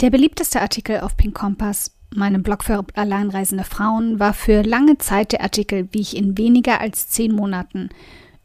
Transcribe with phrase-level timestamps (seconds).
[0.00, 5.32] Der beliebteste Artikel auf Pink Kompass, meinem Blog für alleinreisende Frauen, war für lange Zeit
[5.32, 7.90] der Artikel, wie ich in weniger als zehn Monaten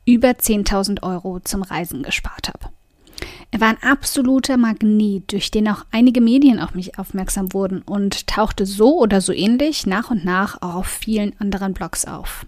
[0.06, 2.74] über 10.000 Euro zum Reisen gespart habe.
[3.52, 8.28] Er war ein absoluter Magnet, durch den auch einige Medien auf mich aufmerksam wurden und
[8.28, 12.46] tauchte so oder so ähnlich nach und nach auch auf vielen anderen Blogs auf.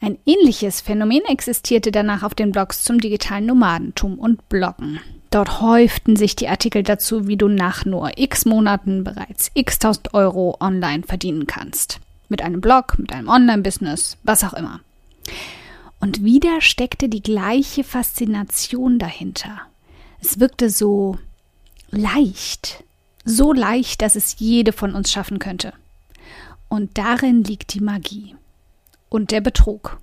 [0.00, 5.00] Ein ähnliches Phänomen existierte danach auf den Blogs zum digitalen Nomadentum und Bloggen.
[5.30, 10.14] Dort häuften sich die Artikel dazu, wie du nach nur x Monaten bereits x tausend
[10.14, 12.00] Euro online verdienen kannst.
[12.28, 14.80] Mit einem Blog, mit einem Online-Business, was auch immer.
[16.00, 19.60] Und wieder steckte die gleiche Faszination dahinter.
[20.20, 21.18] Es wirkte so
[21.90, 22.84] leicht,
[23.24, 25.72] so leicht, dass es jede von uns schaffen könnte.
[26.68, 28.34] Und darin liegt die Magie
[29.08, 29.98] und der Betrug.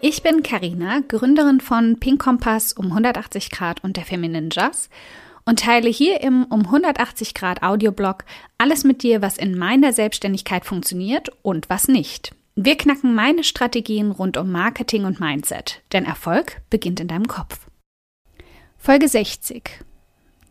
[0.00, 4.88] Ich bin Karina, Gründerin von Pink Kompass um 180 Grad und der Feminine Jazz
[5.44, 8.24] und teile hier im um 180 Grad Audioblog
[8.58, 12.34] alles mit dir, was in meiner Selbstständigkeit funktioniert und was nicht.
[12.54, 17.66] Wir knacken meine Strategien rund um Marketing und Mindset, denn Erfolg beginnt in deinem Kopf.
[18.76, 19.84] Folge 60.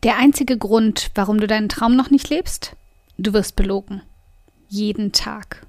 [0.02, 2.76] Der einzige Grund, warum du deinen Traum noch nicht lebst?
[3.18, 4.02] Du wirst belogen.
[4.68, 5.66] Jeden Tag.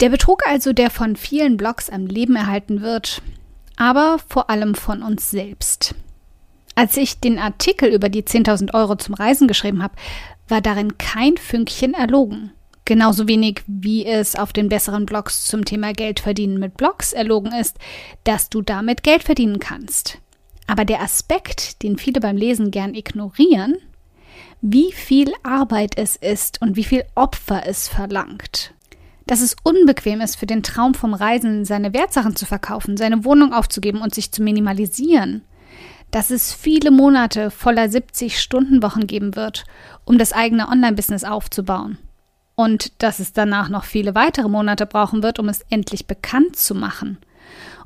[0.00, 3.20] Der Betrug also, der von vielen Blogs am Leben erhalten wird,
[3.76, 5.94] aber vor allem von uns selbst.
[6.74, 9.94] Als ich den Artikel über die 10.000 Euro zum Reisen geschrieben habe,
[10.48, 12.52] war darin kein Fünkchen erlogen.
[12.86, 17.52] Genauso wenig wie es auf den besseren Blogs zum Thema Geld verdienen mit Blogs erlogen
[17.52, 17.76] ist,
[18.24, 20.18] dass du damit Geld verdienen kannst.
[20.66, 23.76] Aber der Aspekt, den viele beim Lesen gern ignorieren,
[24.62, 28.72] wie viel Arbeit es ist und wie viel Opfer es verlangt
[29.30, 33.52] dass es unbequem ist, für den Traum vom Reisen seine Wertsachen zu verkaufen, seine Wohnung
[33.52, 35.42] aufzugeben und sich zu minimalisieren.
[36.10, 39.66] Dass es viele Monate voller 70-Stunden-Wochen geben wird,
[40.04, 41.96] um das eigene Online-Business aufzubauen.
[42.56, 46.74] Und dass es danach noch viele weitere Monate brauchen wird, um es endlich bekannt zu
[46.74, 47.18] machen.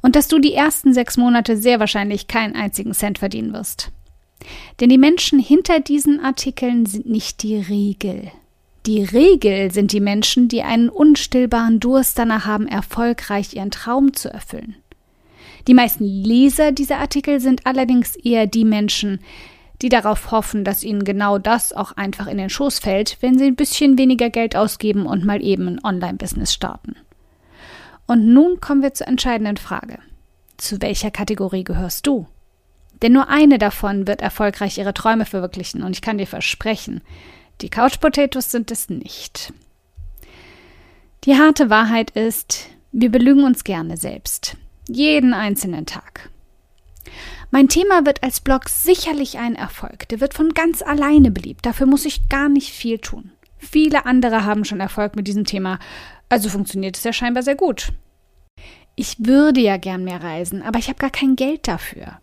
[0.00, 3.90] Und dass du die ersten sechs Monate sehr wahrscheinlich keinen einzigen Cent verdienen wirst.
[4.80, 8.32] Denn die Menschen hinter diesen Artikeln sind nicht die Regel.
[8.86, 14.30] Die Regel sind die Menschen, die einen unstillbaren Durst danach haben, erfolgreich ihren Traum zu
[14.30, 14.76] erfüllen.
[15.66, 19.20] Die meisten Leser dieser Artikel sind allerdings eher die Menschen,
[19.80, 23.46] die darauf hoffen, dass ihnen genau das auch einfach in den Schoß fällt, wenn sie
[23.46, 26.94] ein bisschen weniger Geld ausgeben und mal eben ein Online-Business starten.
[28.06, 29.98] Und nun kommen wir zur entscheidenden Frage.
[30.58, 32.26] Zu welcher Kategorie gehörst du?
[33.02, 37.00] Denn nur eine davon wird erfolgreich ihre Träume verwirklichen und ich kann dir versprechen,
[37.60, 39.52] die Couch Potatoes sind es nicht.
[41.24, 44.56] Die harte Wahrheit ist, wir belügen uns gerne selbst.
[44.88, 46.30] Jeden einzelnen Tag.
[47.50, 50.08] Mein Thema wird als Blog sicherlich ein Erfolg.
[50.08, 51.64] Der wird von ganz alleine beliebt.
[51.64, 53.30] Dafür muss ich gar nicht viel tun.
[53.58, 55.78] Viele andere haben schon Erfolg mit diesem Thema,
[56.28, 57.92] also funktioniert es ja scheinbar sehr gut.
[58.96, 62.18] Ich würde ja gern mehr reisen, aber ich habe gar kein Geld dafür.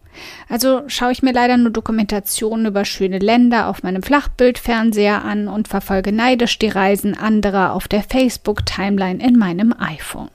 [0.49, 5.67] Also schaue ich mir leider nur Dokumentationen über schöne Länder auf meinem Flachbildfernseher an und
[5.67, 10.29] verfolge neidisch die Reisen anderer auf der Facebook-Timeline in meinem iPhone.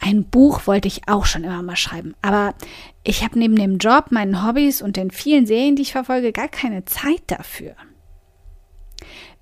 [0.00, 2.54] Ein Buch wollte ich auch schon immer mal schreiben, aber
[3.02, 6.48] ich habe neben dem Job, meinen Hobbys und den vielen Serien, die ich verfolge, gar
[6.48, 7.74] keine Zeit dafür.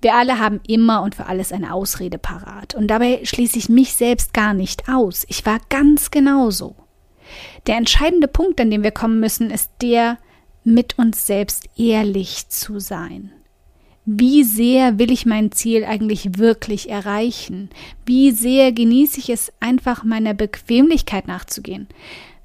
[0.01, 2.75] Wir alle haben immer und für alles eine Ausrede parat.
[2.75, 5.25] Und dabei schließe ich mich selbst gar nicht aus.
[5.27, 6.75] Ich war ganz genauso.
[7.67, 10.17] Der entscheidende Punkt, an dem wir kommen müssen, ist der,
[10.63, 13.31] mit uns selbst ehrlich zu sein.
[14.05, 17.69] Wie sehr will ich mein Ziel eigentlich wirklich erreichen?
[18.05, 21.87] Wie sehr genieße ich es einfach meiner Bequemlichkeit nachzugehen?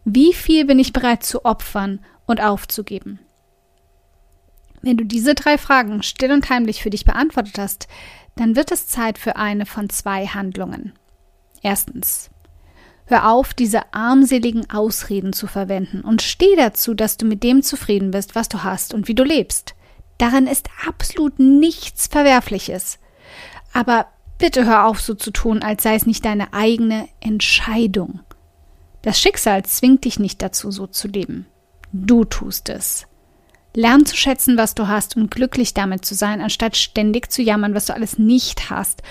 [0.05, 3.21] Wie viel bin ich bereit zu opfern und aufzugeben?
[4.83, 7.87] Wenn du diese drei Fragen still und heimlich für dich beantwortet hast,
[8.35, 10.93] dann wird es Zeit für eine von zwei Handlungen.
[11.63, 12.31] Erstens,
[13.13, 18.11] hör auf, diese armseligen Ausreden zu verwenden und steh dazu, dass du mit dem zufrieden
[18.11, 19.75] bist, was du hast und wie du lebst.
[20.19, 22.99] Darin ist absolut nichts Verwerfliches.
[23.73, 24.07] Aber
[24.39, 28.21] bitte hör auf, so zu tun, als sei es nicht deine eigene Entscheidung.
[29.03, 31.47] Das Schicksal zwingt dich nicht dazu, so zu leben.
[31.93, 33.07] Du tust es.
[33.75, 37.75] Lern zu schätzen, was du hast und glücklich damit zu sein, anstatt ständig zu jammern,
[37.75, 39.03] was du alles nicht hast.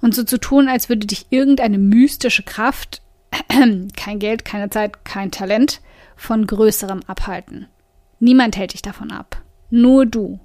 [0.00, 3.02] Und so zu tun, als würde dich irgendeine mystische Kraft,
[3.96, 5.80] kein Geld, keine Zeit, kein Talent,
[6.16, 7.66] von Größerem abhalten.
[8.18, 9.42] Niemand hält dich davon ab.
[9.70, 10.40] Nur du.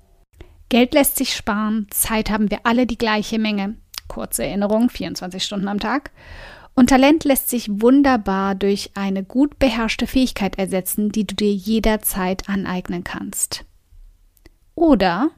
[0.70, 3.76] Geld lässt sich sparen, Zeit haben wir alle die gleiche Menge.
[4.08, 6.12] Kurze Erinnerung, 24 Stunden am Tag.
[6.74, 12.48] Und Talent lässt sich wunderbar durch eine gut beherrschte Fähigkeit ersetzen, die du dir jederzeit
[12.48, 13.66] aneignen kannst.
[14.76, 15.32] Oder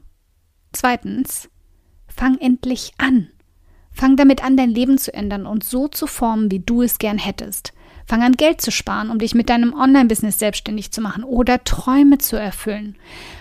[0.72, 1.50] zweitens,
[2.06, 3.30] fang endlich an.
[3.94, 7.16] Fang damit an, dein Leben zu ändern und so zu formen, wie du es gern
[7.16, 7.72] hättest.
[8.06, 12.18] Fang an, Geld zu sparen, um dich mit deinem Online-Business selbstständig zu machen oder Träume
[12.18, 12.96] zu erfüllen.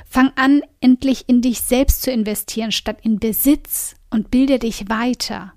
[0.08, 5.54] Fang an, endlich in dich selbst zu investieren, statt in Besitz und bilde dich weiter.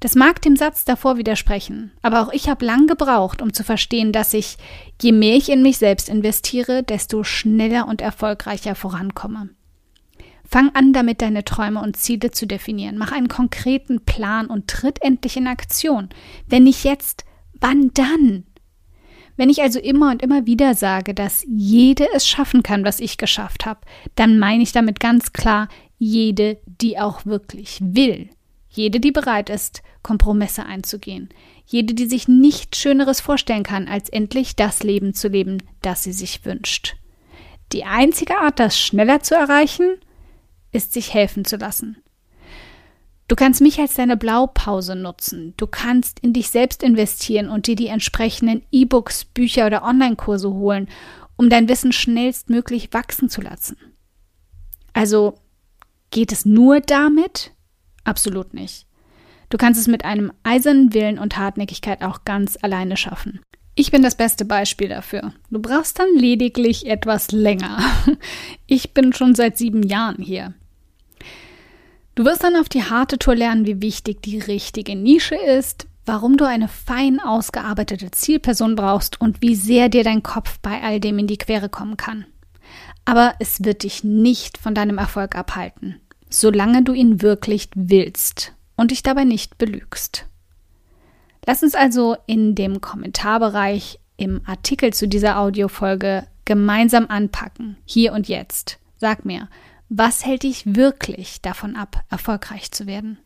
[0.00, 4.12] Das mag dem Satz davor widersprechen, aber auch ich habe lang gebraucht, um zu verstehen,
[4.12, 4.58] dass ich,
[5.00, 9.48] je mehr ich in mich selbst investiere, desto schneller und erfolgreicher vorankomme.
[10.48, 12.98] Fang an, damit deine Träume und Ziele zu definieren.
[12.98, 16.10] Mach einen konkreten Plan und tritt endlich in Aktion.
[16.46, 17.24] Wenn nicht jetzt,
[17.60, 18.44] wann dann?
[19.36, 23.18] Wenn ich also immer und immer wieder sage, dass jede es schaffen kann, was ich
[23.18, 23.80] geschafft habe,
[24.14, 25.68] dann meine ich damit ganz klar
[25.98, 28.28] jede, die auch wirklich will.
[28.68, 31.30] Jede, die bereit ist, Kompromisse einzugehen.
[31.66, 36.12] Jede, die sich nichts Schöneres vorstellen kann, als endlich das Leben zu leben, das sie
[36.12, 36.96] sich wünscht.
[37.72, 39.96] Die einzige Art, das schneller zu erreichen,
[40.74, 41.96] ist sich helfen zu lassen.
[43.26, 45.54] Du kannst mich als deine Blaupause nutzen.
[45.56, 50.88] Du kannst in dich selbst investieren und dir die entsprechenden E-Books, Bücher oder Online-Kurse holen,
[51.36, 53.76] um dein Wissen schnellstmöglich wachsen zu lassen.
[54.92, 55.38] Also
[56.10, 57.52] geht es nur damit?
[58.04, 58.86] Absolut nicht.
[59.48, 63.40] Du kannst es mit einem eisernen Willen und Hartnäckigkeit auch ganz alleine schaffen.
[63.74, 65.32] Ich bin das beste Beispiel dafür.
[65.50, 67.78] Du brauchst dann lediglich etwas länger.
[68.66, 70.54] Ich bin schon seit sieben Jahren hier.
[72.14, 76.36] Du wirst dann auf die harte Tour lernen, wie wichtig die richtige Nische ist, warum
[76.36, 81.18] du eine fein ausgearbeitete Zielperson brauchst und wie sehr dir dein Kopf bei all dem
[81.18, 82.26] in die Quere kommen kann.
[83.04, 86.00] Aber es wird dich nicht von deinem Erfolg abhalten,
[86.30, 90.26] solange du ihn wirklich willst und dich dabei nicht belügst.
[91.46, 98.28] Lass uns also in dem Kommentarbereich im Artikel zu dieser Audiofolge gemeinsam anpacken, hier und
[98.28, 98.78] jetzt.
[98.96, 99.48] Sag mir,
[99.88, 103.18] was hält dich wirklich davon ab, erfolgreich zu werden?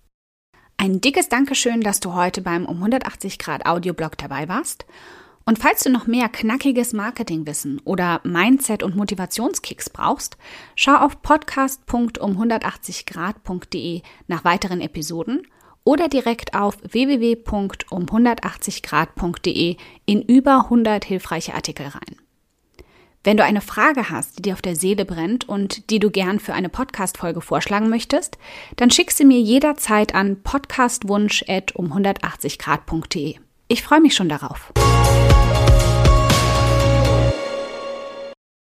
[0.77, 4.87] Ein dickes Dankeschön, dass du heute beim um 180 Grad Audioblog dabei warst.
[5.45, 10.37] Und falls du noch mehr knackiges Marketingwissen oder Mindset- und Motivationskicks brauchst,
[10.77, 15.47] schau auf podcast.um180grad.de nach weiteren Episoden
[15.85, 22.28] oder direkt auf www.um180grad.de in über 100 hilfreiche Artikel rein.
[23.25, 26.39] Wenn du eine Frage hast, die dir auf der Seele brennt und die du gern
[26.39, 28.39] für eine Podcast-Folge vorschlagen möchtest,
[28.77, 33.37] dann schick sie mir jederzeit an podcastwunsch.um180grad.de.
[33.67, 34.73] Ich freue mich schon darauf.